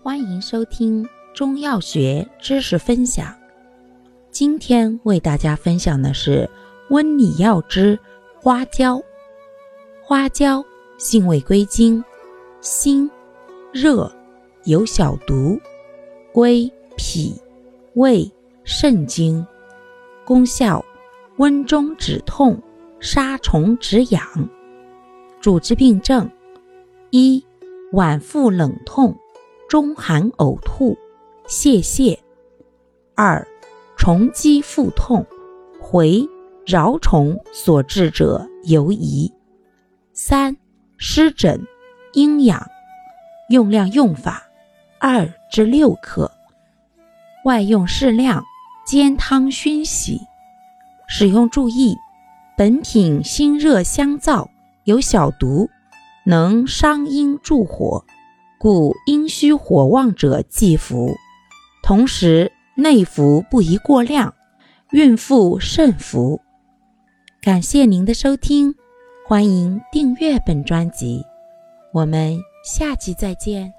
[0.00, 1.04] 欢迎收听
[1.34, 3.34] 中药学知识分享。
[4.30, 6.48] 今天为大家分享的是
[6.90, 7.98] 温里药之
[8.40, 9.02] 花椒。
[10.00, 10.64] 花椒
[10.98, 12.02] 性味归经：
[12.60, 13.10] 辛、
[13.72, 14.10] 热，
[14.64, 15.60] 有小毒，
[16.32, 17.34] 归脾、
[17.94, 18.30] 胃、
[18.62, 19.44] 肾经。
[20.24, 20.82] 功效：
[21.38, 22.56] 温中止痛，
[23.00, 24.48] 杀虫止痒。
[25.40, 26.30] 主治病症：
[27.10, 27.44] 一、
[27.92, 29.14] 脘腹冷痛。
[29.68, 30.96] 中寒呕吐、
[31.46, 32.18] 泄泻；
[33.14, 33.46] 二、
[33.98, 35.26] 虫积腹痛、
[35.78, 36.26] 回
[36.64, 39.30] 蛲虫所致者尤宜；
[40.14, 40.56] 三、
[40.96, 41.66] 湿疹、
[42.14, 42.66] 阴痒。
[43.50, 44.42] 用量用法：
[44.98, 46.30] 二至六克，
[47.44, 48.44] 外用适量，
[48.86, 50.20] 煎汤熏洗。
[51.06, 51.94] 使用注意：
[52.56, 54.48] 本品辛热香燥，
[54.84, 55.68] 有小毒，
[56.24, 58.04] 能伤阴助火。
[58.58, 61.14] 故阴虚火旺者忌服，
[61.82, 64.34] 同时内服不宜过量，
[64.90, 66.40] 孕妇慎服。
[67.40, 68.74] 感谢您的收听，
[69.26, 71.24] 欢迎订阅本专辑，
[71.92, 73.77] 我们下期再见。